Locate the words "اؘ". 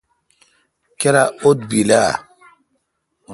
2.01-2.09